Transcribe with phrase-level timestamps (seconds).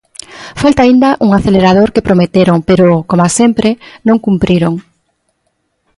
[0.61, 3.69] Falta aínda un acelerador, que prometeron pero, coma sempre,
[4.07, 4.73] non cumpriron.